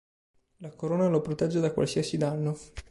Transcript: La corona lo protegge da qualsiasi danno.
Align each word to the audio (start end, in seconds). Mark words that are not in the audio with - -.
La 0.61 0.71
corona 0.71 1.07
lo 1.09 1.21
protegge 1.21 1.59
da 1.59 1.71
qualsiasi 1.71 2.17
danno. 2.17 2.57